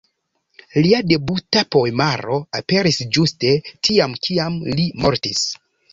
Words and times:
Lia 0.85 1.01
debuta 1.11 1.63
poemaro 1.75 2.39
aperis 2.61 2.99
ĝuste 3.19 3.53
tiam, 3.89 4.17
kiam 4.29 4.57
li 4.81 4.89
mortis. 5.05 5.45